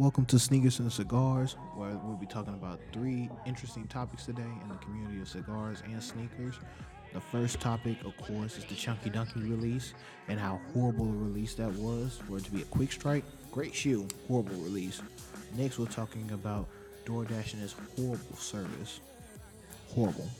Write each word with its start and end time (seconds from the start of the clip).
Welcome 0.00 0.24
to 0.26 0.38
Sneakers 0.38 0.78
and 0.78 0.90
Cigars, 0.90 1.56
where 1.74 1.90
we'll 2.02 2.16
be 2.16 2.24
talking 2.24 2.54
about 2.54 2.80
three 2.90 3.28
interesting 3.44 3.86
topics 3.86 4.24
today 4.24 4.40
in 4.62 4.68
the 4.70 4.76
community 4.76 5.20
of 5.20 5.28
cigars 5.28 5.82
and 5.84 6.02
sneakers. 6.02 6.54
The 7.12 7.20
first 7.20 7.60
topic, 7.60 8.02
of 8.06 8.16
course, 8.16 8.56
is 8.56 8.64
the 8.64 8.76
Chunky 8.76 9.10
Dunky 9.10 9.42
release 9.42 9.92
and 10.28 10.40
how 10.40 10.58
horrible 10.72 11.04
a 11.04 11.12
release 11.12 11.52
that 11.56 11.70
was 11.72 12.18
for 12.26 12.38
it 12.38 12.44
to 12.44 12.50
be 12.50 12.62
a 12.62 12.64
quick 12.64 12.92
strike. 12.92 13.24
Great 13.52 13.74
shoe, 13.74 14.08
horrible 14.26 14.56
release. 14.62 15.02
Next, 15.58 15.78
we're 15.78 15.84
talking 15.84 16.30
about 16.30 16.66
DoorDash 17.04 17.52
and 17.52 17.62
its 17.62 17.74
horrible 17.94 18.36
service. 18.36 19.00
Horrible. 19.90 20.30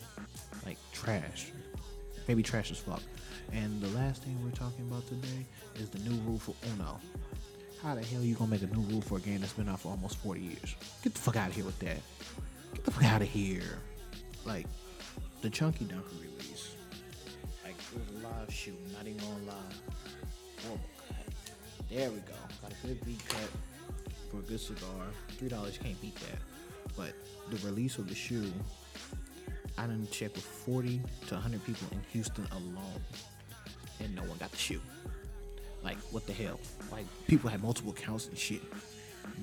Like 0.65 0.79
trash. 0.95 1.53
Maybe 2.27 2.43
trash 2.43 2.71
as 2.71 2.79
fuck. 2.79 3.03
And 3.53 3.79
the 3.83 3.89
last 3.89 4.23
thing 4.23 4.43
we're 4.43 4.53
talking 4.53 4.87
about 4.91 5.07
today 5.07 5.45
is 5.75 5.91
the 5.91 5.99
new 5.99 6.17
rule 6.23 6.39
for 6.39 6.55
Uno. 6.73 6.99
How 7.83 7.95
the 7.95 8.05
hell 8.05 8.23
you 8.23 8.35
gonna 8.35 8.51
make 8.51 8.63
a 8.63 8.67
new 8.67 8.83
rule 8.93 9.01
for 9.01 9.17
a 9.17 9.21
game 9.21 9.41
that's 9.41 9.55
been 9.55 9.67
out 9.67 9.81
for 9.81 9.89
almost 9.89 10.19
40 10.19 10.41
years? 10.43 10.77
Get 11.03 11.15
the 11.15 11.19
fuck 11.19 11.37
out 11.37 11.49
of 11.49 11.55
here 11.55 11.65
with 11.65 11.79
that. 11.79 11.97
Get 12.75 12.85
the 12.85 12.91
fuck 12.91 13.05
out 13.05 13.23
of 13.23 13.29
here. 13.29 13.79
Like, 14.45 14.67
the 15.41 15.49
Chunky 15.49 15.87
Dunker 15.87 16.15
release. 16.21 16.75
Like, 17.65 17.77
it 17.77 17.99
was 17.99 18.23
a 18.23 18.27
live 18.29 18.53
shoot, 18.53 18.77
not 18.93 19.07
even 19.07 19.23
on 19.23 19.47
live. 19.47 19.81
Horrible 20.63 20.85
oh 20.85 21.03
cut. 21.09 21.89
There 21.89 22.11
we 22.11 22.19
go. 22.19 22.35
Got 22.61 22.73
a 22.73 22.87
good 22.87 23.03
beat 23.07 23.27
cut 23.27 23.49
for 24.31 24.41
a 24.41 24.43
good 24.43 24.61
cigar. 24.61 25.07
Three 25.39 25.49
dollars, 25.49 25.79
can't 25.79 25.99
beat 26.03 26.17
that. 26.17 26.39
But 26.99 27.15
the 27.51 27.67
release 27.67 27.97
of 27.97 28.11
the 28.11 28.15
shoe, 28.15 28.53
I 29.79 29.87
didn't 29.87 30.11
check 30.11 30.35
with 30.35 30.45
40 30.45 31.01
to 31.29 31.35
100 31.35 31.65
people 31.65 31.87
in 31.93 32.01
Houston 32.13 32.47
alone, 32.53 33.01
and 34.01 34.15
no 34.15 34.23
one 34.25 34.37
got 34.37 34.51
the 34.51 34.59
shoe. 34.59 34.83
Like, 35.83 35.99
what 36.11 36.27
the 36.27 36.33
hell? 36.33 36.61
Like, 36.93 37.07
people 37.27 37.51
had 37.51 37.63
multiple 37.63 37.93
accounts 37.93 38.29
and 38.29 38.37
shit. 38.37 38.61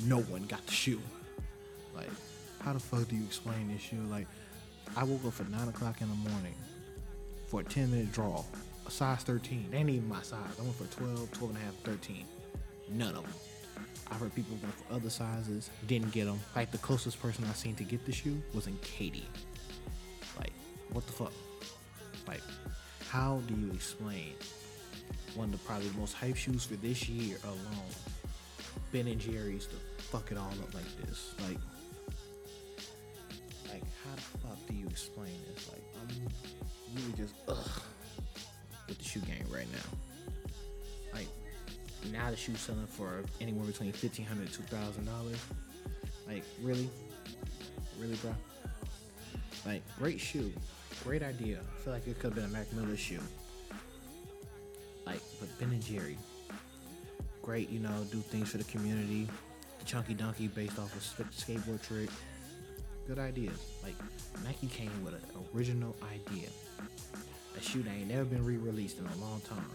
No 0.05 0.19
one 0.21 0.43
got 0.43 0.65
the 0.65 0.73
shoe. 0.73 1.01
Like, 1.95 2.09
how 2.61 2.73
the 2.73 2.79
fuck 2.79 3.07
do 3.07 3.15
you 3.15 3.23
explain 3.23 3.69
this 3.69 3.81
shoe? 3.81 4.01
Like, 4.09 4.27
I 4.95 5.03
woke 5.03 5.25
up 5.25 5.39
at 5.39 5.49
9 5.49 5.67
o'clock 5.69 6.01
in 6.01 6.09
the 6.09 6.29
morning 6.29 6.55
for 7.47 7.61
a 7.61 7.63
10 7.63 7.89
minute 7.91 8.11
draw, 8.11 8.43
a 8.85 8.91
size 8.91 9.23
13. 9.23 9.67
They 9.71 9.77
ain't 9.77 9.89
even 9.89 10.07
my 10.07 10.21
size. 10.21 10.39
I 10.59 10.61
went 10.61 10.75
for 10.75 10.85
12, 10.97 11.31
12 11.31 11.55
and 11.55 11.61
a 11.61 11.65
half, 11.65 11.75
13. 11.83 12.25
None 12.89 13.15
of 13.15 13.23
them. 13.23 13.33
I've 14.09 14.19
heard 14.19 14.33
people 14.33 14.57
went 14.61 14.73
for 14.75 14.93
other 14.93 15.09
sizes, 15.09 15.69
didn't 15.87 16.11
get 16.11 16.25
them. 16.25 16.39
Like, 16.55 16.71
the 16.71 16.77
closest 16.77 17.21
person 17.21 17.45
I 17.49 17.53
seen 17.53 17.75
to 17.75 17.83
get 17.83 18.05
the 18.05 18.11
shoe 18.11 18.41
was 18.53 18.67
in 18.67 18.77
Katy. 18.81 19.25
Like, 20.39 20.53
what 20.91 21.05
the 21.05 21.13
fuck? 21.13 21.33
Like, 22.27 22.41
how 23.09 23.41
do 23.47 23.55
you 23.55 23.71
explain 23.71 24.33
one 25.35 25.45
of 25.45 25.51
the 25.51 25.65
probably 25.65 25.89
most 25.97 26.13
hype 26.13 26.35
shoes 26.35 26.65
for 26.65 26.75
this 26.75 27.07
year 27.07 27.37
alone? 27.43 27.91
Ben 28.91 29.07
and 29.07 29.19
Jerry's 29.19 29.67
to 29.67 29.75
fuck 29.97 30.31
it 30.31 30.37
all 30.37 30.49
up 30.63 30.73
like 30.73 31.05
this. 31.05 31.33
Like, 31.47 31.57
like 33.69 33.83
how 34.03 34.15
the 34.15 34.21
fuck 34.21 34.67
do 34.67 34.73
you 34.73 34.87
explain 34.87 35.33
this? 35.53 35.69
Like, 35.69 35.83
I'm 36.01 36.95
really 36.95 37.13
just 37.17 37.35
ugh 37.47 37.81
with 38.87 38.97
the 38.97 39.03
shoe 39.03 39.19
game 39.21 39.45
right 39.51 39.67
now. 39.73 39.97
Like, 41.13 41.27
now 42.11 42.31
the 42.31 42.37
shoe's 42.37 42.59
selling 42.59 42.87
for 42.87 43.23
anywhere 43.41 43.65
between 43.65 43.91
fifteen 43.91 44.25
hundred 44.25 44.51
to 44.51 44.57
two 44.57 44.63
thousand 44.63 45.05
dollars. 45.05 45.43
Like, 46.25 46.43
really, 46.61 46.89
really, 47.99 48.15
bro. 48.15 48.33
Like, 49.65 49.81
great 49.97 50.19
shoe, 50.19 50.53
great 51.03 51.23
idea. 51.23 51.59
I 51.59 51.81
feel 51.81 51.93
like 51.93 52.07
it 52.07 52.19
could 52.19 52.33
have 52.33 52.35
been 52.35 52.45
a 52.45 52.47
Mac 52.47 52.71
Miller 52.71 52.95
shoe. 52.95 53.19
Like, 55.07 55.21
but 55.39 55.47
Ben 55.57 55.69
and 55.69 55.81
Jerry, 55.81 56.17
great, 57.41 57.69
you 57.69 57.79
know, 57.79 58.05
do 58.11 58.17
things 58.17 58.49
for 58.51 58.57
the 58.57 58.65
community. 58.65 59.29
The 59.79 59.85
Chunky 59.85 60.13
Donkey 60.13 60.47
based 60.49 60.77
off 60.77 60.93
a 60.97 60.99
sk- 60.99 61.31
skateboard 61.31 61.81
trick. 61.81 62.09
Good 63.07 63.17
ideas. 63.17 63.57
Like, 63.81 63.95
Nike 64.43 64.67
came 64.67 64.91
with 65.05 65.13
an 65.13 65.21
original 65.55 65.95
idea. 66.13 66.49
A 67.57 67.61
shoe 67.61 67.83
that 67.83 67.91
ain't 67.91 68.09
never 68.09 68.25
been 68.25 68.43
re-released 68.43 68.99
in 68.99 69.05
a 69.05 69.15
long 69.21 69.39
time, 69.41 69.71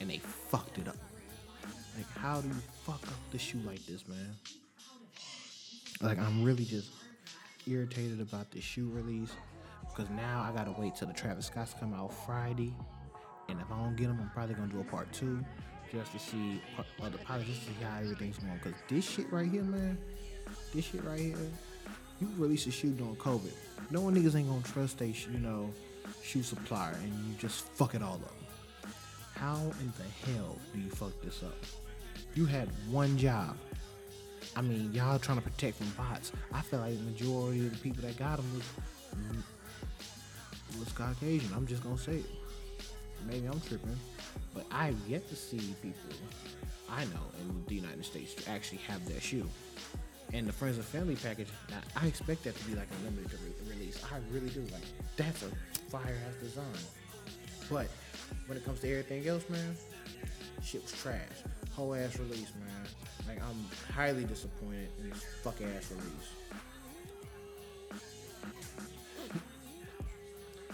and 0.00 0.08
they 0.08 0.18
fucked 0.18 0.78
it 0.78 0.86
up. 0.86 0.96
Like, 1.96 2.08
how 2.16 2.40
do 2.40 2.46
you 2.46 2.54
fuck 2.84 3.02
up 3.08 3.30
the 3.32 3.38
shoe 3.38 3.58
like 3.66 3.84
this, 3.86 4.06
man? 4.06 4.36
Like, 6.00 6.20
I'm 6.20 6.44
really 6.44 6.64
just 6.64 6.90
irritated 7.66 8.20
about 8.20 8.52
the 8.52 8.60
shoe 8.60 8.88
release 8.88 9.32
because 9.88 10.08
now 10.10 10.46
I 10.48 10.56
gotta 10.56 10.74
wait 10.78 10.94
till 10.94 11.08
the 11.08 11.14
Travis 11.14 11.46
Scott's 11.46 11.74
come 11.80 11.92
out 11.92 12.14
Friday, 12.24 12.72
and 13.48 13.60
if 13.60 13.70
I 13.70 13.76
don't 13.76 13.96
get 13.96 14.08
them, 14.08 14.18
I'm 14.20 14.30
probably 14.30 14.54
gonna 14.54 14.72
do 14.72 14.80
a 14.80 14.84
part 14.84 15.12
two 15.12 15.44
just 15.92 16.12
to 16.12 16.18
see 16.18 16.60
uh, 16.78 17.08
the 17.08 17.18
pilot, 17.18 17.46
just 17.46 17.60
to 17.62 17.66
see 17.68 17.74
how 17.82 18.00
everything's 18.00 18.38
going. 18.38 18.58
Because 18.62 18.78
this 18.88 19.08
shit 19.08 19.32
right 19.32 19.48
here, 19.48 19.62
man, 19.62 19.98
this 20.74 20.86
shit 20.86 21.04
right 21.04 21.20
here, 21.20 21.36
you 22.20 22.28
release 22.36 22.66
a 22.66 22.70
shoe 22.70 22.90
during 22.90 23.16
COVID. 23.16 23.52
No 23.90 24.00
one 24.00 24.14
niggas 24.14 24.34
ain't 24.36 24.48
gonna 24.48 24.62
trust 24.62 24.98
sh- 24.98 25.26
you 25.32 25.38
know, 25.38 25.70
shoe 26.22 26.42
supplier, 26.42 26.94
and 27.02 27.12
you 27.26 27.34
just 27.38 27.66
fuck 27.74 27.94
it 27.94 28.02
all 28.02 28.20
up. 28.24 28.34
How 29.34 29.56
in 29.80 29.92
the 29.98 30.32
hell 30.32 30.56
do 30.72 30.80
you 30.80 30.88
fuck 30.90 31.12
this 31.22 31.42
up? 31.42 31.56
You 32.34 32.46
had 32.46 32.68
one 32.90 33.16
job. 33.18 33.56
I 34.54 34.62
mean, 34.62 34.92
y'all 34.92 35.18
trying 35.18 35.38
to 35.38 35.44
protect 35.44 35.76
from 35.76 35.90
bots. 35.90 36.32
I 36.52 36.62
feel 36.62 36.80
like 36.80 36.96
the 36.96 37.04
majority 37.04 37.66
of 37.66 37.72
the 37.72 37.78
people 37.78 38.02
that 38.02 38.16
got 38.16 38.36
them 38.36 38.46
was 38.54 38.64
was 40.78 40.92
Caucasian. 40.92 41.50
I'm 41.54 41.66
just 41.66 41.82
gonna 41.82 41.98
say 41.98 42.16
it. 42.16 42.26
Maybe 43.26 43.46
I'm 43.46 43.60
tripping, 43.60 43.96
but 44.54 44.66
I've 44.70 44.96
yet 45.08 45.28
to 45.28 45.36
see 45.36 45.74
people 45.82 46.10
I 46.90 47.04
know 47.04 47.26
in 47.40 47.64
the 47.66 47.74
United 47.74 48.04
States 48.04 48.34
to 48.34 48.50
actually 48.50 48.78
have 48.78 49.04
that 49.06 49.22
shoe. 49.22 49.48
And 50.32 50.46
the 50.46 50.52
friends 50.52 50.76
and 50.76 50.84
family 50.84 51.16
package, 51.16 51.48
I 51.96 52.06
expect 52.06 52.44
that 52.44 52.56
to 52.56 52.64
be 52.64 52.74
like 52.74 52.88
a 52.90 53.04
limited 53.04 53.38
re- 53.44 53.74
release. 53.74 54.02
I 54.04 54.18
really 54.32 54.50
do. 54.50 54.60
Like 54.72 54.82
that's 55.16 55.42
a 55.42 55.48
fire 55.90 56.16
ass 56.28 56.34
design. 56.42 56.64
But 57.70 57.88
when 58.46 58.58
it 58.58 58.64
comes 58.64 58.80
to 58.80 58.90
everything 58.90 59.26
else, 59.28 59.48
man, 59.48 59.76
shit 60.62 60.82
was 60.82 60.92
trash. 60.92 61.20
Whole 61.74 61.94
ass 61.94 62.18
release, 62.18 62.52
man. 62.58 62.86
Like 63.28 63.42
I'm 63.42 63.64
highly 63.94 64.24
disappointed 64.24 64.88
in 65.00 65.10
this 65.10 65.24
fuck 65.42 65.60
ass 65.62 65.90
release. 65.90 66.30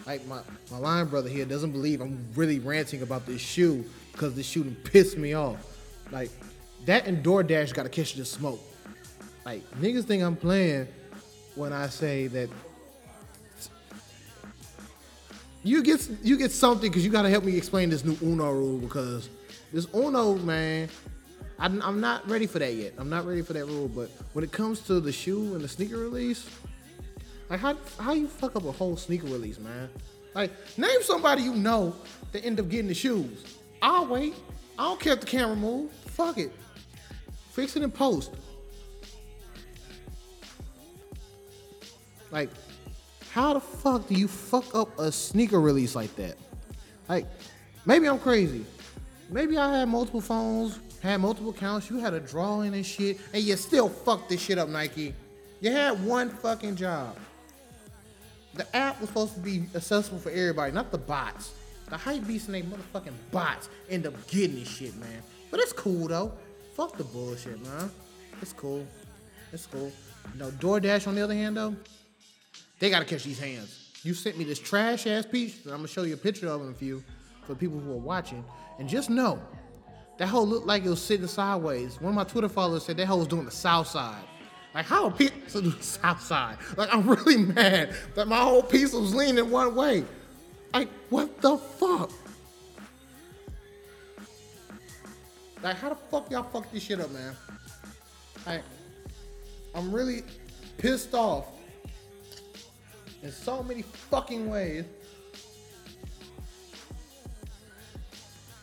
Like 0.07 0.27
my 0.27 0.41
my 0.71 0.79
line 0.79 1.07
brother 1.07 1.29
here 1.29 1.45
doesn't 1.45 1.73
believe 1.73 2.01
I'm 2.01 2.27
really 2.35 2.59
ranting 2.59 3.03
about 3.03 3.27
this 3.27 3.41
shoe 3.41 3.85
because 4.13 4.35
this 4.35 4.47
shoe 4.47 4.65
pissed 4.85 5.17
me 5.17 5.35
off. 5.35 5.79
Like 6.11 6.31
that 6.87 7.07
and 7.07 7.25
DoorDash 7.25 7.73
got 7.75 7.85
to 7.85 7.89
catch 7.89 8.15
the 8.15 8.25
smoke. 8.25 8.61
Like 9.45 9.69
niggas 9.81 10.05
think 10.05 10.23
I'm 10.23 10.37
playing 10.37 10.89
when 11.55 11.73
I 11.73 11.89
say 11.89 12.27
that 12.29 12.49
you 15.63 15.83
get 15.83 16.09
you 16.23 16.37
get 16.37 16.51
something 16.51 16.91
because 16.91 17.05
you 17.05 17.11
got 17.11 17.23
to 17.23 17.31
help 17.31 17.45
me 17.45 17.57
explain 17.57 17.91
this 17.91 18.05
new 18.05 18.17
Uno 18.23 18.51
rule 18.51 18.79
because 18.79 19.29
this 19.73 19.87
Uno 19.95 20.35
man, 20.35 20.89
I'm 21.59 22.01
not 22.01 22.29
ready 22.29 22.47
for 22.47 22.59
that 22.59 22.75
yet. 22.75 22.95
I'm 22.99 23.09
not 23.09 23.25
ready 23.25 23.43
for 23.43 23.53
that 23.53 23.67
rule. 23.67 23.89
But 23.89 24.11
when 24.33 24.45
it 24.45 24.51
comes 24.51 24.81
to 24.81 25.01
the 25.01 25.13
shoe 25.13 25.55
and 25.55 25.63
the 25.63 25.69
sneaker 25.69 25.99
release, 25.99 26.49
like 27.49 27.61
how 27.61 27.77
how 27.99 28.13
you 28.13 28.29
fuck 28.29 28.57
up 28.57 28.65
a 28.65 28.73
whole 28.73 28.97
sneaker 28.97 29.27
release, 29.27 29.59
man? 29.59 29.89
Like 30.35 30.51
name 30.79 31.03
somebody 31.03 31.43
you 31.43 31.55
know 31.55 31.95
that 32.33 32.45
end 32.45 32.61
up 32.61 32.69
getting 32.69 32.89
the 32.89 32.95
shoes. 32.95 33.59
I'll 33.81 34.07
wait. 34.07 34.35
I 34.79 34.85
don't 34.85 35.01
care 35.01 35.13
if 35.13 35.21
the 35.21 35.27
camera 35.27 35.57
move. 35.57 35.91
Fuck 35.93 36.39
it. 36.39 36.53
Fix 37.51 37.77
it 37.77 37.83
in 37.83 37.91
post. 37.91 38.33
Like, 42.31 42.49
how 43.31 43.53
the 43.53 43.61
fuck 43.61 44.09
do 44.09 44.15
you 44.15 44.27
fuck 44.27 44.75
up 44.75 44.99
a 44.99 45.13
sneaker 45.13 45.61
release 45.61 45.95
like 45.95 46.17
that? 46.17 46.37
Like, 47.09 47.27
maybe 47.85 48.09
I'm 48.09 48.19
crazy. 48.19 48.65
Maybe 49.29 49.59
I 49.59 49.79
had 49.79 49.89
multiple 49.89 50.21
phones, 50.21 50.81
had 51.03 51.21
multiple 51.21 51.51
accounts, 51.51 51.91
you 51.91 51.99
had 51.99 52.15
a 52.15 52.21
drawing 52.21 52.75
and 52.75 52.85
shit, 52.85 53.19
and 53.35 53.43
you 53.43 53.57
still 53.57 53.89
fucked 53.89 54.31
this 54.31 54.41
shit 54.41 54.59
up, 54.59 54.69
Nike. 54.69 55.15
You 55.61 55.73
had 55.73 56.03
one 56.05 56.31
fucking 56.31 56.77
job. 56.77 57.17
The 58.55 58.77
app 58.77 59.01
was 59.01 59.09
supposed 59.09 59.35
to 59.35 59.41
be 59.41 59.65
accessible 59.75 60.19
for 60.19 60.31
everybody, 60.31 60.73
not 60.73 60.91
the 60.91 60.99
bots. 60.99 61.53
The 61.89 61.97
hype 61.97 62.27
beasts 62.27 62.49
and 62.49 62.55
they 62.55 62.63
motherfucking 62.63 63.13
bots 63.31 63.69
end 63.91 64.07
up 64.07 64.15
getting 64.27 64.57
this 64.57 64.69
shit, 64.69 64.97
man. 64.97 65.23
But 65.51 65.61
it's 65.61 65.73
cool 65.73 66.09
though. 66.09 66.33
Fuck 66.75 66.97
the 66.97 67.05
bullshit, 67.05 67.63
man. 67.63 67.91
It's 68.41 68.53
cool. 68.53 68.87
It's 69.53 69.67
cool. 69.67 69.93
Know, 70.37 70.51
DoorDash 70.53 71.07
on 71.07 71.15
the 71.15 71.23
other 71.23 71.35
hand 71.35 71.57
though, 71.57 71.77
they 72.79 72.91
gotta 72.91 73.05
catch 73.05 73.25
these 73.25 73.39
hands. 73.39 73.91
You 74.03 74.15
sent 74.15 74.39
me 74.39 74.45
this 74.45 74.59
trash 74.59 75.07
ass 75.07 75.27
piece, 75.27 75.63
and 75.65 75.73
I'm 75.73 75.79
gonna 75.79 75.89
show 75.89 76.03
you 76.03 76.15
a 76.15 76.17
picture 76.17 76.49
of 76.49 76.63
in 76.63 76.71
a 76.71 76.75
few 76.75 77.03
for 77.47 77.55
people 77.55 77.79
who 77.79 77.93
are 77.93 77.99
watching. 77.99 78.45
And 78.79 78.89
just 78.89 79.11
know, 79.11 79.41
that 80.19 80.29
hoe 80.29 80.43
looked 80.43 80.67
like 80.67 80.85
it 80.85 80.89
was 80.89 81.03
sitting 81.03 81.27
sideways. 81.27 82.01
One 82.01 82.11
of 82.11 82.15
my 82.15 82.25
Twitter 82.25 82.49
followers 82.49 82.85
said 82.85 82.97
that 82.97 83.07
hoe 83.07 83.19
was 83.19 83.29
doing 83.29 83.45
the 83.45 83.51
south 83.51 83.87
side. 83.89 84.25
Like 84.75 84.87
how 84.87 85.07
a 85.07 85.11
pizza 85.11 85.61
to 85.61 85.71
the 85.71 85.83
south 85.83 86.23
side? 86.23 86.57
Like 86.77 86.93
I'm 86.93 87.09
really 87.09 87.37
mad 87.39 87.95
that 88.15 88.27
my 88.27 88.39
whole 88.39 88.63
piece 88.63 88.93
was 88.93 89.15
leaning 89.15 89.51
one 89.51 89.75
way. 89.75 90.05
Like 90.73 90.89
what 91.11 91.41
the 91.43 91.59
fuck? 91.59 92.11
Like 95.63 95.77
how 95.77 95.91
the 95.91 95.95
fuck 95.95 96.31
y'all 96.31 96.45
fuck 96.45 96.71
this 96.73 96.83
shit 96.83 97.01
up, 97.01 97.11
man? 97.11 97.37
Like 98.47 98.63
I'm 99.75 99.93
really 99.93 100.25
pissed 100.79 101.15
off 101.15 101.47
in 103.23 103.31
so 103.31 103.63
many 103.63 103.83
fucking 103.83 104.49
ways 104.49 104.85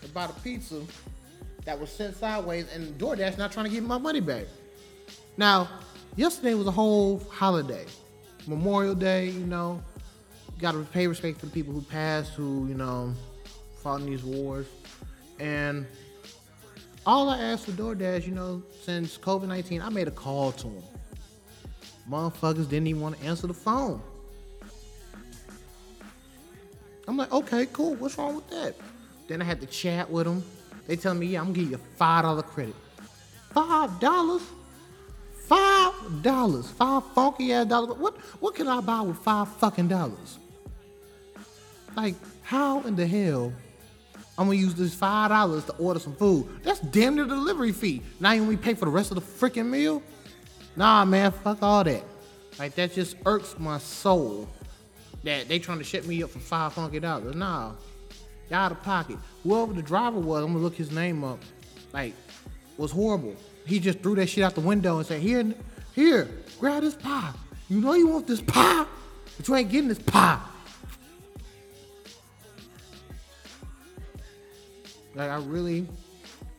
about 0.03 0.31
a 0.31 0.33
pizza 0.41 0.81
that 1.65 1.79
was 1.79 1.91
sent 1.91 2.17
sideways 2.17 2.65
and 2.73 2.97
DoorDash 2.97 3.37
not 3.37 3.51
trying 3.51 3.65
to 3.65 3.71
give 3.71 3.83
me 3.83 3.89
my 3.89 3.97
money 3.97 4.19
back. 4.19 4.45
Now, 5.37 5.69
yesterday 6.15 6.53
was 6.53 6.67
a 6.67 6.71
whole 6.71 7.19
holiday. 7.31 7.85
Memorial 8.47 8.95
Day, 8.95 9.29
you 9.29 9.45
know. 9.45 9.81
Gotta 10.59 10.79
pay 10.79 11.07
respect 11.07 11.39
to 11.39 11.45
the 11.45 11.51
people 11.51 11.73
who 11.73 11.81
passed, 11.81 12.33
who, 12.33 12.67
you 12.67 12.75
know, 12.75 13.13
fought 13.81 14.01
in 14.01 14.07
these 14.07 14.23
wars. 14.23 14.67
And 15.39 15.85
all 17.05 17.29
I 17.29 17.39
asked 17.39 17.65
for 17.65 17.71
DoorDash, 17.71 18.27
you 18.27 18.33
know, 18.33 18.61
since 18.83 19.17
COVID 19.17 19.47
19, 19.47 19.81
I 19.81 19.89
made 19.89 20.07
a 20.07 20.11
call 20.11 20.51
to 20.53 20.63
them. 20.63 20.83
Motherfuckers 22.09 22.67
didn't 22.67 22.87
even 22.87 23.01
want 23.01 23.19
to 23.19 23.25
answer 23.25 23.47
the 23.47 23.53
phone. 23.53 24.01
I'm 27.07 27.17
like, 27.17 27.31
okay, 27.31 27.67
cool. 27.71 27.95
What's 27.95 28.17
wrong 28.17 28.35
with 28.35 28.49
that? 28.49 28.75
Then 29.27 29.41
I 29.41 29.45
had 29.45 29.61
to 29.61 29.67
chat 29.67 30.09
with 30.09 30.25
them. 30.25 30.43
They 30.87 30.95
tell 30.95 31.13
me, 31.13 31.27
yeah, 31.27 31.39
I'm 31.39 31.53
gonna 31.53 31.59
give 31.59 31.71
you 31.71 31.79
five 31.95 32.23
dollar 32.23 32.43
credit. 32.43 32.75
Five 33.53 33.99
dollars? 33.99 34.41
Five 35.49 36.21
dollars. 36.21 36.69
Five 36.69 37.03
funky 37.15 37.51
ass 37.53 37.65
dollars. 37.65 37.97
What 37.97 38.15
what 38.39 38.53
can 38.53 38.67
I 38.67 38.81
buy 38.81 39.01
with 39.01 39.17
five 39.17 39.47
fucking 39.55 39.87
dollars? 39.87 40.37
Like, 41.97 42.13
how 42.43 42.81
in 42.81 42.95
the 42.95 43.07
hell 43.07 43.51
I'm 44.37 44.45
gonna 44.45 44.59
use 44.59 44.75
this 44.75 44.93
five 44.93 45.29
dollars 45.29 45.65
to 45.65 45.73
order 45.77 45.99
some 45.99 46.13
food? 46.15 46.47
That's 46.61 46.79
damn 46.79 47.15
near 47.15 47.25
delivery 47.25 47.71
fee. 47.71 48.03
Now 48.19 48.33
you 48.33 48.43
only 48.43 48.57
pay 48.57 48.75
for 48.75 48.85
the 48.85 48.91
rest 48.91 49.09
of 49.09 49.15
the 49.15 49.21
freaking 49.21 49.67
meal? 49.67 50.03
Nah, 50.75 51.03
man, 51.03 51.31
fuck 51.31 51.63
all 51.63 51.83
that. 51.83 52.03
Like 52.59 52.75
that 52.75 52.93
just 52.93 53.15
irks 53.25 53.55
my 53.57 53.79
soul. 53.79 54.47
That 55.23 55.47
they 55.47 55.57
trying 55.57 55.79
to 55.79 55.83
shut 55.83 56.05
me 56.05 56.21
up 56.21 56.29
for 56.29 56.39
five 56.39 56.73
funky 56.73 56.99
dollars. 56.99 57.33
Nah, 57.33 57.71
y'all 58.51 58.59
out 58.59 58.71
of 58.71 58.83
pocket. 58.83 59.17
Whoever 59.41 59.73
the 59.73 59.81
driver 59.81 60.19
was, 60.19 60.43
I'm 60.43 60.51
gonna 60.53 60.63
look 60.63 60.75
his 60.75 60.91
name 60.91 61.23
up. 61.23 61.39
Like, 61.91 62.13
was 62.77 62.91
horrible. 62.91 63.35
He 63.65 63.79
just 63.79 63.99
threw 63.99 64.15
that 64.15 64.27
shit 64.27 64.43
out 64.43 64.55
the 64.55 64.61
window 64.61 64.97
and 64.97 65.05
said, 65.05 65.21
"Here, 65.21 65.53
here, 65.93 66.29
grab 66.59 66.83
this 66.83 66.95
pie. 66.95 67.33
You 67.69 67.81
know 67.81 67.93
you 67.93 68.07
want 68.07 68.27
this 68.27 68.41
pie, 68.41 68.85
but 69.37 69.47
you 69.47 69.55
ain't 69.55 69.69
getting 69.69 69.89
this 69.89 69.99
pie." 69.99 70.39
Like 75.15 75.29
I 75.29 75.37
really 75.37 75.87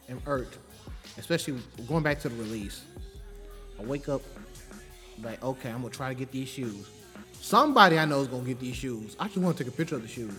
am 0.08 0.20
irked, 0.26 0.58
especially 1.18 1.58
going 1.88 2.02
back 2.02 2.20
to 2.20 2.28
the 2.28 2.36
release. 2.36 2.82
I 3.78 3.84
wake 3.84 4.08
up 4.08 4.22
like, 5.22 5.42
okay, 5.42 5.70
I'm 5.70 5.82
gonna 5.82 5.90
try 5.90 6.08
to 6.08 6.14
get 6.14 6.30
these 6.30 6.48
shoes. 6.48 6.88
Somebody 7.40 7.98
I 7.98 8.04
know 8.04 8.20
is 8.20 8.28
gonna 8.28 8.44
get 8.44 8.60
these 8.60 8.76
shoes. 8.76 9.16
I 9.18 9.26
just 9.26 9.38
want 9.38 9.56
to 9.56 9.64
take 9.64 9.72
a 9.72 9.76
picture 9.76 9.96
of 9.96 10.02
the 10.02 10.08
shoes. 10.08 10.38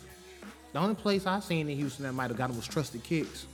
The 0.74 0.80
only 0.80 0.96
place 0.96 1.26
I 1.26 1.40
seen 1.40 1.70
in 1.70 1.78
Houston 1.78 2.06
that 2.06 2.14
might 2.14 2.30
have 2.30 2.38
got 2.38 2.48
them 2.48 2.58
was 2.58 2.68
Trusted 2.68 3.04
Kicks, 3.04 3.46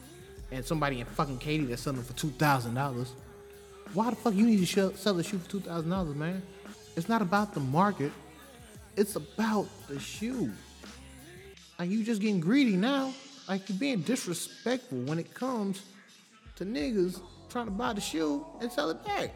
and 0.51 0.63
somebody 0.65 0.99
in 0.99 1.05
fucking 1.05 1.37
Katy 1.39 1.65
that's 1.65 1.81
selling 1.81 2.03
for 2.03 2.13
two 2.13 2.29
thousand 2.29 2.75
dollars. 2.75 3.13
Why 3.93 4.09
the 4.09 4.15
fuck 4.15 4.33
you 4.33 4.45
need 4.45 4.59
to 4.59 4.65
sh- 4.65 4.97
sell 4.97 5.17
a 5.19 5.23
shoe 5.23 5.39
for 5.39 5.49
two 5.49 5.59
thousand 5.61 5.89
dollars, 5.89 6.15
man? 6.15 6.41
It's 6.95 7.09
not 7.09 7.21
about 7.21 7.53
the 7.53 7.59
market. 7.59 8.11
It's 8.95 9.15
about 9.15 9.67
the 9.87 9.99
shoe. 9.99 10.51
Like 11.77 11.89
you 11.89 12.03
just 12.03 12.21
getting 12.21 12.39
greedy 12.39 12.75
now. 12.75 13.13
Like 13.47 13.69
you're 13.69 13.77
being 13.77 14.01
disrespectful 14.01 14.97
when 14.99 15.19
it 15.19 15.33
comes 15.33 15.83
to 16.55 16.65
niggas 16.65 17.21
trying 17.49 17.65
to 17.65 17.71
buy 17.71 17.93
the 17.93 18.01
shoe 18.01 18.45
and 18.59 18.71
sell 18.71 18.89
it 18.89 19.05
back. 19.05 19.33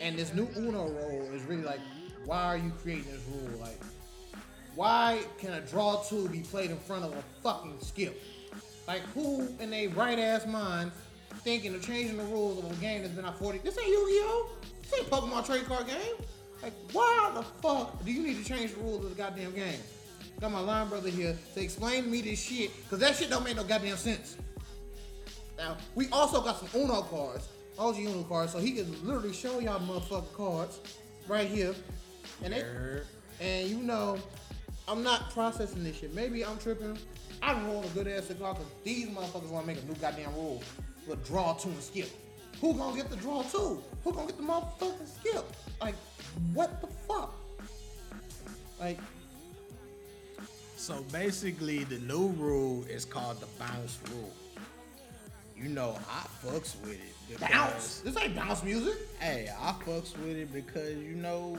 And 0.00 0.18
this 0.18 0.32
new 0.32 0.48
Uno 0.56 0.88
rule 0.88 1.28
is 1.34 1.42
really 1.42 1.62
like, 1.62 1.80
why 2.24 2.42
are 2.44 2.56
you 2.56 2.72
creating 2.82 3.12
this 3.12 3.22
rule? 3.30 3.60
Like, 3.60 3.78
why 4.74 5.20
can 5.38 5.52
a 5.52 5.60
draw 5.60 6.02
two 6.02 6.28
be 6.28 6.40
played 6.40 6.70
in 6.70 6.76
front 6.78 7.04
of 7.04 7.12
a 7.12 7.22
fucking 7.42 7.78
skip? 7.80 8.22
Like, 8.86 9.02
who 9.14 9.48
in 9.60 9.70
their 9.70 9.88
right 9.90 10.18
ass 10.18 10.46
mind 10.46 10.92
thinking 11.42 11.74
of 11.74 11.82
changing 11.84 12.16
the 12.16 12.24
rules 12.24 12.58
of 12.58 12.70
a 12.70 12.74
game 12.76 13.02
that's 13.02 13.14
been 13.14 13.24
out 13.24 13.38
40? 13.38 13.58
This 13.58 13.78
ain't 13.78 13.88
Yu-Gi-Oh! 13.88 14.50
This 14.82 15.00
ain't 15.00 15.10
Pokemon 15.10 15.46
trade 15.46 15.64
card 15.66 15.86
game. 15.86 16.14
Like, 16.62 16.72
why 16.92 17.32
the 17.34 17.42
fuck 17.42 18.04
do 18.04 18.12
you 18.12 18.22
need 18.22 18.42
to 18.42 18.44
change 18.44 18.74
the 18.74 18.80
rules 18.80 19.04
of 19.04 19.10
the 19.10 19.16
goddamn 19.16 19.54
game? 19.54 19.78
Got 20.40 20.52
my 20.52 20.60
line 20.60 20.88
brother 20.88 21.10
here 21.10 21.36
to 21.54 21.60
explain 21.62 22.04
to 22.04 22.08
me 22.08 22.22
this 22.22 22.42
shit, 22.42 22.70
cause 22.88 22.98
that 22.98 23.14
shit 23.16 23.30
don't 23.30 23.44
make 23.44 23.56
no 23.56 23.64
goddamn 23.64 23.96
sense. 23.96 24.36
Now, 25.56 25.76
we 25.94 26.08
also 26.10 26.40
got 26.40 26.58
some 26.58 26.80
Uno 26.80 27.02
cards, 27.02 27.48
OG 27.78 27.98
Uno 27.98 28.22
cards, 28.24 28.52
so 28.52 28.58
he 28.58 28.72
can 28.72 29.06
literally 29.06 29.32
show 29.32 29.58
y'all 29.58 29.78
motherfucking 29.80 30.32
cards 30.32 30.80
right 31.28 31.46
here. 31.46 31.74
And 32.42 32.54
they, 32.54 32.64
and 33.40 33.68
you 33.68 33.78
know, 33.78 34.18
I'm 34.90 35.04
not 35.04 35.30
processing 35.30 35.84
this 35.84 35.98
shit. 35.98 36.12
Maybe 36.14 36.44
I'm 36.44 36.58
tripping. 36.58 36.98
I'm 37.42 37.64
rolling 37.68 37.88
a 37.88 37.92
good 37.94 38.08
ass 38.08 38.24
cigar 38.24 38.54
because 38.54 38.66
these 38.82 39.08
motherfuckers 39.08 39.48
want 39.48 39.66
to 39.66 39.72
make 39.72 39.82
a 39.82 39.86
new 39.86 39.94
goddamn 39.94 40.34
rule 40.34 40.62
with 41.06 41.24
draw 41.26 41.54
two 41.54 41.68
and 41.68 41.80
skip. 41.80 42.10
Who 42.60 42.74
gonna 42.74 42.96
get 42.96 43.08
the 43.08 43.16
draw 43.16 43.42
two? 43.44 43.80
Who 44.02 44.12
gonna 44.12 44.26
get 44.26 44.36
the 44.36 44.42
motherfucking 44.42 45.20
skip? 45.20 45.44
Like, 45.80 45.94
what 46.52 46.80
the 46.80 46.88
fuck? 47.08 47.32
Like, 48.80 48.98
So 50.76 51.04
basically, 51.12 51.84
the 51.84 51.98
new 52.00 52.28
rule 52.30 52.84
is 52.86 53.04
called 53.04 53.40
the 53.40 53.46
bounce 53.60 53.98
rule. 54.12 54.32
You 55.56 55.68
know, 55.68 55.96
I 56.10 56.26
fucks 56.44 56.74
with 56.82 56.98
it. 57.30 57.40
bounce. 57.40 58.00
This 58.00 58.16
ain't 58.16 58.34
bounce 58.34 58.64
music. 58.64 58.96
Hey, 59.20 59.48
I 59.56 59.72
fucks 59.84 60.18
with 60.18 60.36
it 60.36 60.52
because 60.52 60.96
you 60.96 61.14
know 61.14 61.56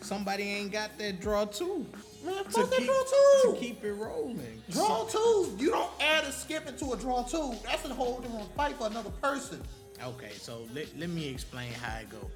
somebody 0.00 0.44
ain't 0.44 0.72
got 0.72 0.96
that 0.98 1.20
draw 1.20 1.44
two. 1.44 1.86
Man, 2.24 2.44
fuck 2.44 2.68
that 2.70 2.78
keep, 2.78 2.86
draw 2.86 3.02
two. 3.02 3.52
To 3.52 3.56
keep 3.58 3.84
it 3.84 3.92
rolling. 3.92 4.62
Draw 4.70 5.04
two. 5.06 5.56
You 5.58 5.70
don't 5.70 5.90
add 6.00 6.24
a 6.24 6.32
skip 6.32 6.68
into 6.68 6.92
a 6.92 6.96
draw 6.96 7.22
two. 7.22 7.54
That's 7.64 7.84
a 7.84 7.94
whole 7.94 8.20
different 8.20 8.54
fight 8.54 8.76
for 8.76 8.86
another 8.86 9.10
person. 9.22 9.60
Okay, 10.02 10.32
so 10.32 10.66
let, 10.74 10.86
let 10.98 11.10
me 11.10 11.28
explain 11.28 11.72
how 11.72 11.98
it 11.98 12.08
go. 12.10 12.30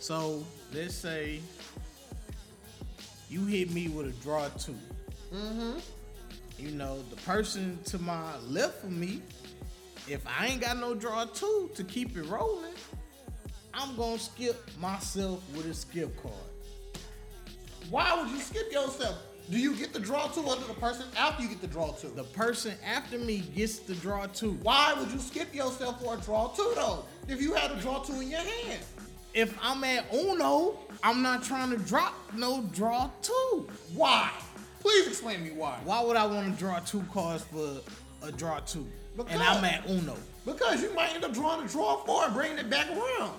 So 0.00 0.44
let's 0.72 0.94
say 0.94 1.40
you 3.28 3.44
hit 3.44 3.70
me 3.72 3.88
with 3.88 4.06
a 4.06 4.22
draw 4.22 4.48
2 4.48 4.74
Mm-hmm. 5.32 5.78
You 6.58 6.70
know, 6.72 7.02
the 7.08 7.16
person 7.16 7.78
to 7.86 7.98
my 7.98 8.36
left 8.48 8.84
of 8.84 8.90
me, 8.90 9.22
if 10.08 10.26
I 10.26 10.46
ain't 10.46 10.60
got 10.60 10.78
no 10.78 10.94
draw 10.94 11.24
two 11.24 11.70
to 11.74 11.84
keep 11.84 12.16
it 12.16 12.24
rolling, 12.24 12.74
I'm 13.72 13.96
gonna 13.96 14.18
skip 14.18 14.68
myself 14.78 15.42
with 15.54 15.66
a 15.66 15.74
skip 15.74 16.20
card. 16.20 16.34
Why 17.88 18.20
would 18.20 18.30
you 18.30 18.38
skip 18.40 18.70
yourself? 18.72 19.16
Do 19.50 19.58
you 19.58 19.74
get 19.74 19.92
the 19.92 19.98
draw 19.98 20.28
two 20.28 20.46
under 20.48 20.64
the 20.66 20.74
person 20.74 21.06
after 21.16 21.42
you 21.42 21.48
get 21.48 21.60
the 21.60 21.66
draw 21.66 21.90
two? 21.92 22.08
The 22.14 22.22
person 22.24 22.74
after 22.86 23.18
me 23.18 23.38
gets 23.54 23.80
the 23.80 23.94
draw 23.94 24.26
two. 24.26 24.52
Why 24.62 24.94
would 24.98 25.10
you 25.10 25.18
skip 25.18 25.52
yourself 25.54 26.00
for 26.02 26.14
a 26.14 26.18
draw 26.18 26.48
two 26.48 26.72
though? 26.76 27.04
If 27.28 27.40
you 27.42 27.54
had 27.54 27.70
a 27.72 27.76
draw 27.80 28.00
two 28.02 28.20
in 28.20 28.30
your 28.30 28.40
hand. 28.40 28.80
If 29.34 29.56
I'm 29.62 29.82
at 29.84 30.12
Uno, 30.12 30.78
I'm 31.02 31.22
not 31.22 31.42
trying 31.44 31.70
to 31.70 31.76
drop 31.78 32.14
no 32.34 32.62
draw 32.74 33.10
two. 33.22 33.68
Why? 33.94 34.30
Please 34.80 35.08
explain 35.08 35.38
to 35.38 35.44
me 35.44 35.50
why. 35.50 35.78
Why 35.84 36.02
would 36.02 36.16
I 36.16 36.26
want 36.26 36.52
to 36.52 36.58
draw 36.58 36.78
two 36.80 37.04
cards 37.12 37.44
for 37.44 37.80
a 38.22 38.30
draw 38.32 38.60
two? 38.60 38.86
Because- 39.16 39.32
and 39.32 39.42
I'm 39.42 39.64
at 39.64 39.88
Uno. 39.88 40.16
Because 40.46 40.82
you 40.82 40.92
might 40.94 41.12
end 41.14 41.24
up 41.24 41.32
drawing 41.34 41.64
a 41.64 41.68
draw 41.68 41.96
four 42.04 42.24
and 42.24 42.34
bringing 42.34 42.58
it 42.58 42.70
back 42.70 42.88
around. 42.90 43.32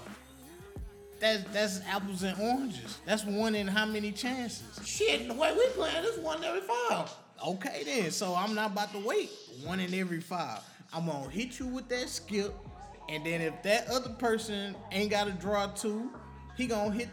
That's 1.21 1.43
that's 1.53 1.81
apples 1.87 2.23
and 2.23 2.37
oranges. 2.41 2.97
That's 3.05 3.23
one 3.23 3.53
in 3.53 3.67
how 3.67 3.85
many 3.85 4.11
chances? 4.11 4.63
Shit, 4.83 5.27
the 5.27 5.35
way 5.35 5.53
we 5.53 5.67
playing 5.67 6.01
this 6.01 6.17
one 6.17 6.39
in 6.39 6.43
every 6.43 6.61
five. 6.61 7.13
Okay 7.47 7.83
then, 7.85 8.11
so 8.11 8.33
I'm 8.35 8.55
not 8.55 8.71
about 8.71 8.91
to 8.93 8.99
wait. 8.99 9.29
One 9.63 9.79
in 9.79 9.93
every 9.93 10.19
five. 10.19 10.61
I'm 10.91 11.05
gonna 11.05 11.29
hit 11.29 11.59
you 11.59 11.67
with 11.67 11.87
that 11.89 12.09
skip, 12.09 12.53
and 13.07 13.23
then 13.23 13.39
if 13.39 13.61
that 13.61 13.87
other 13.89 14.09
person 14.09 14.75
ain't 14.91 15.11
got 15.11 15.27
a 15.27 15.31
draw 15.31 15.67
two, 15.67 16.09
he 16.57 16.65
gonna 16.65 16.91
hit 16.91 17.09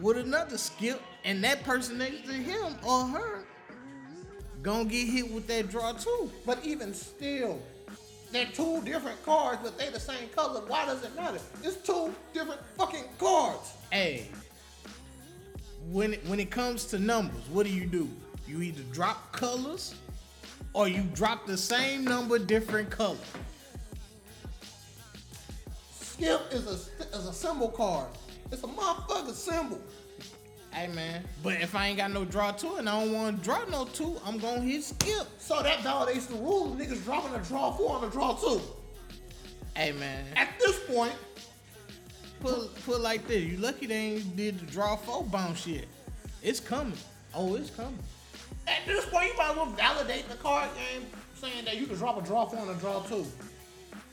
with 0.00 0.16
another 0.16 0.56
skip, 0.56 1.02
and 1.24 1.42
that 1.42 1.64
person 1.64 1.98
next 1.98 2.24
to 2.24 2.32
him 2.32 2.76
or 2.86 3.04
her 3.04 3.44
gonna 4.62 4.84
get 4.84 5.08
hit 5.08 5.32
with 5.32 5.48
that 5.48 5.70
draw 5.70 5.92
two. 5.92 6.30
But 6.46 6.64
even 6.64 6.94
still, 6.94 7.60
they're 8.30 8.46
two 8.46 8.82
different 8.82 9.22
cards, 9.24 9.60
but 9.62 9.78
they 9.78 9.88
the 9.88 10.00
same 10.00 10.28
color. 10.34 10.60
Why 10.66 10.84
does 10.86 11.02
it 11.02 11.14
matter? 11.16 11.38
It's 11.62 11.76
two 11.76 12.14
different 12.32 12.60
fucking 12.76 13.04
cards. 13.18 13.72
Hey, 13.90 14.28
when 15.90 16.14
it, 16.14 16.26
when 16.26 16.38
it 16.38 16.50
comes 16.50 16.84
to 16.86 16.98
numbers, 16.98 17.42
what 17.50 17.64
do 17.64 17.72
you 17.72 17.86
do? 17.86 18.08
You 18.46 18.62
either 18.62 18.82
drop 18.92 19.32
colors 19.32 19.94
or 20.74 20.88
you 20.88 21.02
drop 21.14 21.46
the 21.46 21.56
same 21.56 22.04
number, 22.04 22.38
different 22.38 22.90
color. 22.90 23.16
Skip 25.92 26.42
is 26.52 26.66
a 26.66 27.16
is 27.16 27.26
a 27.26 27.32
symbol 27.32 27.68
card. 27.68 28.08
It's 28.50 28.62
a 28.62 28.66
motherfucking 28.66 29.34
symbol. 29.34 29.80
Hey 30.72 30.88
man, 30.88 31.24
but 31.42 31.60
if 31.60 31.74
I 31.74 31.88
ain't 31.88 31.96
got 31.96 32.12
no 32.12 32.24
draw 32.24 32.52
two 32.52 32.76
and 32.76 32.88
I 32.88 33.00
don't 33.00 33.12
want 33.12 33.38
to 33.38 33.42
draw 33.44 33.64
no 33.70 33.84
two, 33.86 34.20
I'm 34.24 34.38
gonna 34.38 34.60
hit 34.60 34.84
skip. 34.84 35.26
So 35.38 35.62
that 35.62 35.78
validates 35.78 36.28
the 36.28 36.34
rule. 36.36 36.76
Niggas 36.78 37.02
dropping 37.04 37.34
a 37.34 37.42
draw 37.44 37.72
four 37.72 37.96
on 37.96 38.04
a 38.04 38.10
draw 38.10 38.34
two. 38.34 38.60
Hey 39.74 39.92
man, 39.92 40.24
At 40.36 40.50
this 40.58 40.78
point, 40.86 41.14
put 42.40 42.74
put 42.84 43.00
like 43.00 43.26
this. 43.26 43.42
You 43.44 43.56
lucky 43.58 43.86
they 43.86 43.94
ain't 43.94 44.36
did 44.36 44.60
the 44.60 44.66
draw 44.66 44.96
four 44.96 45.24
bounce 45.24 45.66
yet. 45.66 45.86
It's 46.42 46.60
coming. 46.60 46.98
Oh, 47.34 47.54
it's 47.56 47.70
coming. 47.70 47.98
at 48.66 48.86
this 48.86 49.06
point, 49.06 49.28
you 49.32 49.36
might 49.38 49.50
as 49.50 49.56
well 49.56 49.66
validate 49.66 50.28
the 50.28 50.36
card 50.36 50.68
game 50.74 51.06
saying 51.34 51.64
that 51.64 51.76
you 51.76 51.86
can 51.86 51.96
drop 51.96 52.22
a 52.22 52.26
draw 52.26 52.46
four 52.46 52.60
and 52.60 52.70
a 52.70 52.74
draw 52.74 53.00
two. 53.02 53.24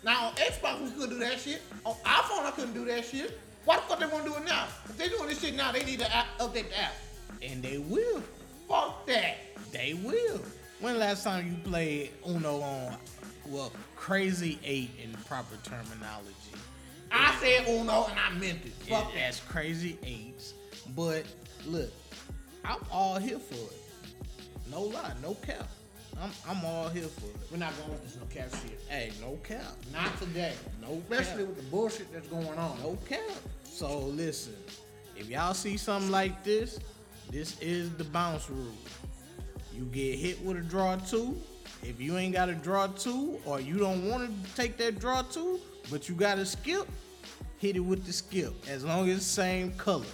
Now 0.04 0.28
on 0.28 0.34
Xbox 0.36 0.82
we 0.82 0.92
could 0.92 1.10
do 1.10 1.20
that 1.20 1.40
shit. 1.40 1.62
On 1.84 1.94
iPhone 2.06 2.46
I 2.46 2.52
couldn't 2.52 2.74
do 2.74 2.86
that 2.86 3.04
shit. 3.06 3.40
Why 3.66 3.78
the 3.78 3.82
fuck 3.84 4.00
they 4.00 4.06
want 4.06 4.24
to 4.26 4.30
do 4.32 4.38
it 4.38 4.46
now? 4.46 4.68
If 4.86 4.98
they 4.98 5.10
doing 5.10 5.28
this 5.28 5.42
shit 5.42 5.56
now, 5.56 5.72
they 5.72 5.84
need 5.84 6.00
to 6.00 6.16
app, 6.16 6.28
update 6.40 6.70
the 6.70 6.80
app. 6.80 6.94
And 7.42 7.62
they 7.64 7.78
will. 7.80 8.24
Fuck 8.68 9.06
that. 9.08 9.38
They 9.72 9.94
will. 10.04 10.42
When 10.80 11.00
last 11.00 11.24
time 11.24 11.48
you 11.48 11.70
played 11.70 12.12
Uno 12.28 12.62
on 12.62 12.96
well 13.48 13.72
Crazy 13.96 14.60
Eight 14.64 14.92
in 15.04 15.12
proper 15.26 15.56
terminology? 15.64 16.32
I 17.12 17.36
said 17.42 17.68
Uno 17.68 18.06
and 18.06 18.20
I 18.20 18.32
meant 18.40 18.60
it. 18.66 18.68
It, 18.68 18.90
Fuck 18.90 19.14
that. 19.14 19.20
that's 19.20 19.40
Crazy 19.42 19.98
Eights. 20.04 20.54
But 20.96 21.24
look, 21.66 21.92
I'm 22.64 22.80
all 22.92 23.18
here 23.18 23.40
for 23.40 23.56
it. 23.56 23.82
No 24.70 24.82
lie, 24.84 25.14
no 25.22 25.36
cap. 25.36 25.68
I'm 26.22 26.32
I'm 26.48 26.64
all 26.66 26.90
here 26.90 27.04
for 27.04 27.26
it. 27.28 27.36
We're 27.52 27.58
not 27.58 27.78
going 27.78 27.92
with 27.92 28.04
this 28.04 28.16
no 28.16 28.26
cap 28.28 28.50
shit. 28.62 28.80
Hey, 28.88 29.12
no 29.22 29.38
cap. 29.44 29.74
Not 29.92 30.18
today. 30.20 30.54
No 30.82 30.94
Especially 31.10 31.44
cap. 31.44 31.48
with 31.48 31.58
the 31.58 31.64
bullshit 31.64 32.14
that's 32.14 32.28
going 32.28 32.58
on. 32.58 32.80
No 32.82 32.98
cap. 33.08 33.20
So 33.64 34.00
listen, 34.00 34.56
if 35.18 35.30
y'all 35.30 35.54
see 35.54 35.78
something 35.78 36.12
like 36.12 36.44
this, 36.44 36.80
this 37.32 37.60
is 37.60 37.92
the 37.96 38.06
bounce 38.06 38.50
rule. 38.50 38.72
You 39.74 39.84
get 39.86 40.18
hit 40.18 40.42
with 40.44 40.58
a 40.58 40.62
draw 40.62 40.96
two. 40.96 41.38
If 41.84 42.00
you 42.00 42.18
ain't 42.18 42.34
got 42.34 42.50
a 42.50 42.54
draw 42.56 42.88
two, 42.88 43.38
or 43.46 43.60
you 43.60 43.78
don't 43.78 44.10
want 44.10 44.28
to 44.28 44.56
take 44.56 44.78
that 44.78 45.00
draw 45.00 45.22
two, 45.22 45.60
but 45.92 46.08
you 46.10 46.16
got 46.16 46.40
a 46.40 46.46
skip, 46.46 46.88
hit 47.58 47.76
it 47.76 47.82
with 47.82 48.06
the 48.06 48.14
skip. 48.14 48.54
As 48.70 48.84
long 48.86 49.10
as 49.10 49.18
it's 49.18 49.26
same 49.26 49.72
color. 49.74 50.06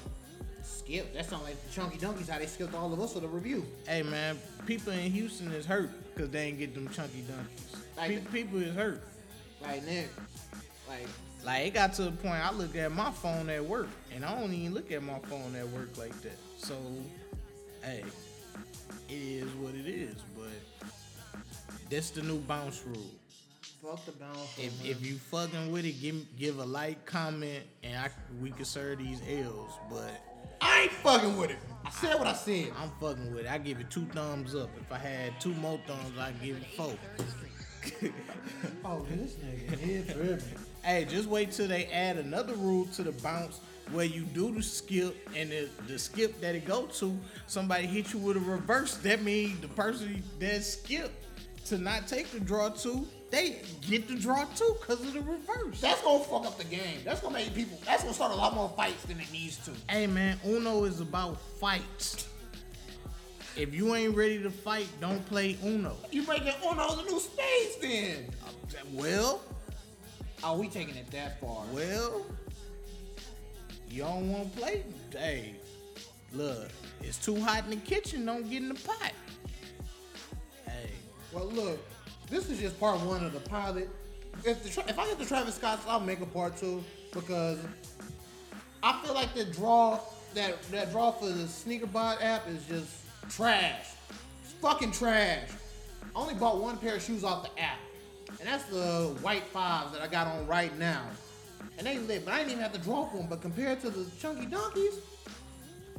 Skip. 0.92 1.14
That 1.14 1.26
sounds 1.30 1.44
like 1.44 1.66
the 1.66 1.72
Chunky 1.72 1.98
Donkeys 1.98 2.28
how 2.28 2.38
they 2.38 2.46
skipped 2.46 2.76
all 2.76 2.92
of 2.92 3.00
us 3.00 3.14
for 3.14 3.22
the 3.22 3.28
review. 3.28 3.66
Hey 3.88 4.04
man, 4.04 4.38
people 4.66 4.92
in 4.92 5.10
Houston 5.12 5.50
is 5.54 5.66
hurt 5.66 5.90
because 6.14 6.30
they 6.32 6.48
ain't 6.48 6.60
get 6.60 6.74
them 6.74 6.90
chunky 6.90 7.22
donkeys. 7.22 7.76
Like 7.96 8.10
Pe- 8.10 8.44
people 8.44 8.62
is 8.62 8.76
hurt. 8.76 9.02
Like 9.62 9.86
Nick. 9.86 10.10
Like 10.90 11.08
Like 11.46 11.68
it 11.68 11.74
got 11.74 11.94
to 11.94 12.04
the 12.04 12.12
point 12.12 12.46
I 12.46 12.52
look 12.52 12.76
at 12.76 12.92
my 12.92 13.10
phone 13.12 13.50
at 13.50 13.64
work, 13.64 13.88
and 14.14 14.26
I 14.26 14.38
don't 14.38 14.52
even 14.52 14.74
look 14.74 14.92
at 14.92 15.02
my 15.02 15.20
phone 15.20 15.56
at 15.56 15.68
work 15.70 15.98
like 15.98 16.20
that. 16.24 16.38
So, 16.58 16.76
hey, 17.84 18.04
it 19.08 19.14
is 19.14 19.50
what 19.54 19.74
it 19.76 19.88
is. 19.88 20.16
But 20.38 20.90
that's 21.90 22.10
the 22.10 22.22
new 22.22 22.40
bounce 22.40 22.84
rule. 22.86 23.12
fuck 23.82 24.06
the 24.06 24.12
bounce. 24.12 24.58
If, 24.58 24.86
if 24.86 25.06
you 25.06 25.16
fucking 25.16 25.72
with 25.72 25.86
it, 25.86 26.02
give 26.02 26.38
give 26.38 26.60
a 26.60 26.66
like, 26.66 27.06
comment, 27.06 27.64
and 27.82 27.98
I 27.98 28.10
we 28.42 28.52
can 28.52 28.66
serve 28.66 29.00
these 29.00 29.22
L's. 29.30 29.72
But 29.90 30.22
I 30.62 30.84
ain't 30.84 30.92
fucking 30.92 31.38
with 31.38 31.52
it. 31.52 31.58
I 31.84 31.90
said 31.90 32.18
what 32.18 32.28
I 32.28 32.34
said. 32.34 32.72
I'm 32.80 32.92
fucking 33.00 33.34
with 33.34 33.46
it. 33.46 33.52
I 33.52 33.58
give 33.58 33.80
it 33.80 33.90
two 33.90 34.06
thumbs 34.14 34.56
up. 34.56 34.70
If 34.80 34.92
I 34.92 34.98
had 34.98 35.42
two 35.42 35.54
more 35.56 35.80
thumbs, 35.88 36.18
I'd 36.20 36.42
give 36.42 36.58
it 36.58 36.66
four. 36.78 36.94
Oh, 38.86 39.06
this 39.10 39.34
nigga 39.36 39.78
here 39.80 40.04
tripping. 40.04 40.58
Hey, 40.84 41.06
just 41.06 41.28
wait 41.28 41.52
till 41.52 41.68
they 41.68 41.86
add 41.86 42.18
another 42.18 42.54
rule 42.54 42.86
to 42.94 43.04
the 43.04 43.12
bounce 43.12 43.60
where 43.92 44.06
you 44.06 44.22
do 44.22 44.54
the 44.54 44.62
skip 44.62 45.16
and 45.36 45.50
the, 45.52 45.70
the 45.88 45.98
skip 45.98 46.40
that 46.42 46.56
it 46.56 46.66
go 46.66 46.86
to, 46.86 47.18
somebody 47.48 47.88
hit 47.88 48.14
you 48.14 48.20
with 48.20 48.38
a 48.38 48.40
reverse. 48.40 48.98
That 48.98 49.24
means 49.24 49.60
the 49.60 49.68
person 49.68 50.24
that 50.40 50.64
skipped 50.64 51.26
to 51.66 51.78
not 51.78 52.08
take 52.08 52.30
the 52.32 52.40
draw 52.40 52.70
two, 52.70 53.08
they 53.32 53.62
get 53.82 54.08
the 54.08 54.16
draw 54.16 54.44
two 54.56 54.76
because 54.80 55.00
of 55.02 55.14
the 55.14 55.22
reverse. 55.22 55.80
That's 55.82 56.02
gonna 56.02 56.24
fuck 56.24 56.46
up 56.46 56.58
the 56.58 56.66
game. 56.66 57.00
That's 57.06 57.22
gonna 57.22 57.34
make 57.36 57.54
people. 57.56 57.80
That's 57.86 58.04
gonna 58.04 58.14
start 58.14 58.32
a 58.32 58.36
lot 58.36 58.54
more 58.54 58.70
fights 58.76 59.04
than 59.06 59.20
it 59.20 59.32
needs 59.32 59.58
to. 59.66 59.72
Hey 59.90 60.06
man, 60.08 60.40
Uno 60.46 60.84
is 60.84 61.00
about 61.00 61.40
fights. 61.60 62.28
If 63.58 63.74
you 63.74 63.96
ain't 63.96 64.16
ready 64.16 64.42
to 64.44 64.50
fight, 64.50 64.88
don't 65.02 65.26
play 65.28 65.58
Uno. 65.64 65.96
You 66.12 66.26
making 66.26 66.54
Uno 66.64 66.96
the 66.96 67.04
new 67.04 67.20
spades 67.20 67.78
then? 67.82 68.30
Well, 68.94 69.42
Oh, 70.44 70.58
we 70.58 70.68
taking 70.70 70.96
it 70.96 71.10
that 71.12 71.40
far. 71.40 71.66
well, 71.72 72.26
you 73.90 74.04
don't 74.04 74.32
want 74.32 74.52
to 74.54 74.60
play. 74.60 74.84
Hey, 75.12 75.56
look, 76.34 76.70
it's 77.04 77.18
too 77.24 77.40
hot 77.40 77.66
in 77.66 77.72
the 77.72 77.76
kitchen. 77.76 78.26
Don't 78.26 78.50
get 78.50 78.62
in 78.64 78.70
the 78.70 78.76
pot. 78.76 79.12
Hey, 80.66 80.90
Well, 81.32 81.46
look, 81.52 81.80
this 82.32 82.50
is 82.50 82.60
just 82.60 82.80
part 82.80 83.00
one 83.02 83.24
of 83.24 83.34
the 83.34 83.42
pilot. 83.42 83.90
If 84.46 84.64
the 84.64 84.90
if 84.90 84.98
I 84.98 85.06
get 85.06 85.20
the 85.20 85.26
Travis 85.26 85.56
Scott's, 85.56 85.84
I'll 85.88 86.00
make 86.00 86.22
a 86.22 86.26
part 86.26 86.58
two 86.58 86.84
because 87.14 87.60
I 88.82 89.00
feel 89.04 89.14
like 89.14 89.34
the 89.36 89.46
draw 89.46 90.00
that 90.34 90.64
that 90.72 90.92
draw 90.92 91.12
for 91.12 91.28
the 91.28 91.44
SneakerBot 91.44 92.24
app 92.24 92.48
is 92.48 92.66
just 92.66 92.90
trash. 93.30 93.88
It's 94.44 94.54
fucking 94.54 94.94
trash. 94.94 95.50
I 96.16 96.20
only 96.20 96.34
bought 96.34 96.62
one 96.62 96.78
pair 96.78 96.96
of 96.96 97.04
shoes 97.04 97.24
off 97.24 97.44
the 97.44 97.62
app, 97.62 97.80
and 98.40 98.48
that's 98.48 98.64
the 98.66 99.16
white 99.22 99.44
fives 99.44 99.92
that 99.92 100.02
I 100.02 100.08
got 100.08 100.28
on 100.28 100.48
right 100.48 100.76
now. 100.80 101.04
And 101.78 101.86
they 101.86 102.00
lit, 102.00 102.26
but 102.26 102.34
I 102.34 102.38
didn't 102.40 102.52
even 102.52 102.64
have 102.64 102.74
to 102.74 102.80
draw 102.80 103.06
for 103.06 103.18
them. 103.18 103.28
But 103.30 103.42
compared 103.42 103.82
to 103.82 103.90
the 103.90 104.10
chunky 104.20 104.46
donkeys, 104.46 104.96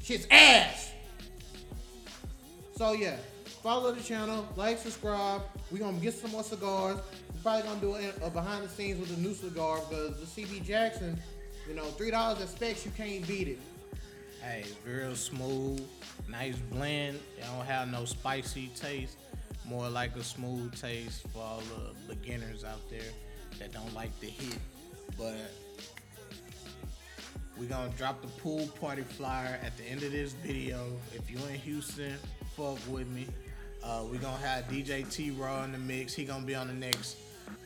shit's 0.00 0.26
ass. 0.30 0.92
So 2.76 2.92
yeah, 2.92 3.16
follow 3.62 3.92
the 3.92 4.02
channel, 4.02 4.46
like, 4.56 4.78
subscribe. 4.78 5.42
We're 5.70 5.78
gonna 5.78 5.98
get 5.98 6.14
some 6.14 6.32
more 6.32 6.42
cigars. 6.42 6.98
We're 7.34 7.42
probably 7.42 7.62
gonna 7.62 7.80
do 7.80 7.94
a, 7.94 8.26
a 8.26 8.30
behind 8.30 8.64
the 8.64 8.68
scenes 8.68 8.98
with 9.00 9.14
the 9.14 9.20
new 9.20 9.34
cigar 9.34 9.78
because 9.88 10.18
the 10.18 10.42
CB 10.42 10.64
Jackson, 10.64 11.18
you 11.68 11.74
know, 11.74 11.84
three 11.84 12.10
dollars 12.10 12.40
at 12.40 12.48
Specs, 12.48 12.84
you 12.84 12.92
can't 12.96 13.26
beat 13.26 13.48
it. 13.48 13.58
hey, 14.42 14.64
real 14.84 15.14
smooth, 15.14 15.86
nice 16.28 16.56
blend. 16.72 17.16
It 17.38 17.44
don't 17.44 17.64
have 17.64 17.88
no 17.90 18.04
spicy 18.04 18.68
taste. 18.74 19.16
More 19.64 19.88
like 19.88 20.16
a 20.16 20.24
smooth 20.24 20.74
taste 20.78 21.22
for 21.32 21.38
all 21.38 21.60
the 21.60 22.14
beginners 22.14 22.64
out 22.64 22.80
there 22.90 23.00
that 23.60 23.72
don't 23.72 23.94
like 23.94 24.10
the 24.20 24.26
hit. 24.26 24.58
But 25.16 25.36
we're 27.56 27.68
gonna 27.68 27.92
drop 27.96 28.20
the 28.22 28.28
pool 28.28 28.66
party 28.80 29.02
flyer 29.02 29.60
at 29.62 29.76
the 29.76 29.84
end 29.84 30.02
of 30.02 30.10
this 30.10 30.32
video. 30.32 30.84
If 31.14 31.30
you 31.30 31.38
in 31.48 31.54
Houston, 31.60 32.14
fuck 32.56 32.78
with 32.88 33.06
me. 33.06 33.28
Uh, 33.84 34.04
we 34.10 34.18
gonna 34.18 34.36
have 34.38 34.68
DJ 34.68 35.10
T 35.10 35.30
Raw 35.30 35.64
in 35.64 35.72
the 35.72 35.78
mix. 35.78 36.14
He 36.14 36.24
gonna 36.24 36.44
be 36.44 36.54
on 36.54 36.68
the 36.68 36.74
next 36.74 37.16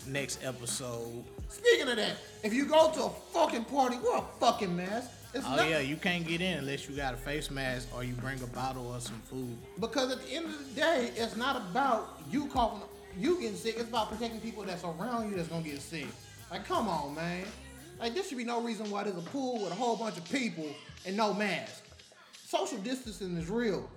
next 0.06 0.42
episode. 0.44 1.24
Speaking 1.48 1.88
of 1.88 1.96
that, 1.96 2.16
if 2.42 2.52
you 2.52 2.66
go 2.66 2.90
to 2.92 3.04
a 3.04 3.10
fucking 3.32 3.64
party, 3.64 3.96
wear 4.02 4.18
a 4.18 4.24
fucking 4.40 4.74
mask. 4.74 5.10
It's 5.34 5.44
Oh 5.46 5.62
yeah, 5.68 5.80
you 5.80 5.96
can't 5.96 6.26
get 6.26 6.40
in 6.40 6.58
unless 6.58 6.88
you 6.88 6.96
got 6.96 7.12
a 7.12 7.16
face 7.16 7.50
mask 7.50 7.88
or 7.94 8.02
you 8.02 8.14
bring 8.14 8.40
a 8.42 8.46
bottle 8.46 8.88
or 8.88 9.00
some 9.00 9.20
food. 9.30 9.56
because 9.78 10.10
at 10.10 10.24
the 10.26 10.32
end 10.32 10.46
of 10.46 10.74
the 10.74 10.80
day, 10.80 11.10
it's 11.16 11.36
not 11.36 11.56
about 11.56 12.20
you 12.30 12.46
coughing, 12.46 12.80
you 13.18 13.38
getting 13.40 13.56
sick. 13.56 13.74
It's 13.78 13.88
about 13.88 14.10
protecting 14.10 14.40
people 14.40 14.62
that's 14.62 14.84
around 14.84 15.30
you 15.30 15.36
that's 15.36 15.48
gonna 15.48 15.62
get 15.62 15.80
sick. 15.82 16.06
Like, 16.50 16.66
come 16.66 16.88
on, 16.88 17.14
man. 17.14 17.44
Like, 18.00 18.14
there 18.14 18.22
should 18.22 18.38
be 18.38 18.44
no 18.44 18.62
reason 18.62 18.90
why 18.90 19.04
there's 19.04 19.16
a 19.16 19.28
pool 19.28 19.62
with 19.62 19.72
a 19.72 19.74
whole 19.74 19.96
bunch 19.96 20.16
of 20.16 20.24
people 20.30 20.66
and 21.04 21.16
no 21.16 21.34
mask. 21.34 21.84
Social 22.46 22.78
distancing 22.78 23.36
is 23.36 23.50
real. 23.50 23.88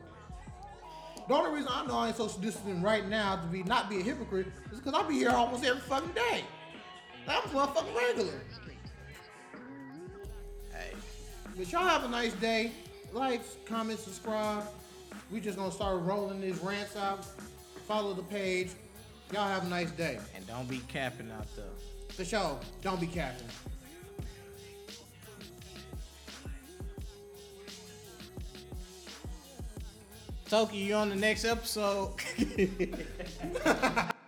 The 1.29 1.35
only 1.35 1.51
reason 1.51 1.69
I 1.71 1.85
know 1.85 1.95
I 1.95 2.07
ain't 2.07 2.17
social 2.17 2.41
distancing 2.41 2.81
right 2.81 3.07
now 3.07 3.35
to 3.35 3.45
be 3.49 3.61
not 3.61 3.87
be 3.87 3.99
a 3.99 4.03
hypocrite 4.03 4.47
is 4.71 4.79
because 4.79 4.95
I 4.95 5.07
be 5.07 5.13
here 5.13 5.29
almost 5.29 5.63
every 5.63 5.79
fucking 5.81 6.13
day. 6.13 6.43
I'm 7.27 7.43
a 7.43 7.47
motherfucking 7.47 7.95
regular. 7.95 8.33
Hey, 10.73 10.91
But 11.55 11.71
y'all 11.71 11.87
have 11.87 12.03
a 12.03 12.07
nice 12.07 12.33
day. 12.33 12.71
Like, 13.13 13.41
comment, 13.67 13.99
subscribe. 13.99 14.63
We 15.29 15.39
just 15.39 15.55
gonna 15.55 15.71
start 15.71 16.01
rolling 16.01 16.41
these 16.41 16.57
rants 16.63 16.95
out. 16.97 17.23
Follow 17.87 18.15
the 18.15 18.23
page. 18.23 18.71
Y'all 19.31 19.47
have 19.47 19.67
a 19.67 19.69
nice 19.69 19.91
day. 19.91 20.17
and 20.35 20.47
don't 20.47 20.67
be 20.67 20.81
capping 20.87 21.29
out 21.29 21.45
there. 21.55 21.65
For 22.15 22.25
sure. 22.25 22.59
Don't 22.81 22.99
be 22.99 23.05
capping. 23.05 23.45
Toki, 30.49 30.77
you 30.77 30.95
on 30.95 31.09
the 31.09 31.15
next 31.15 31.45
episode. 31.45 32.13